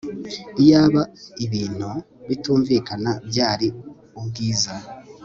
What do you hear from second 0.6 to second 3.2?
Iyaba ibintu bitumvikana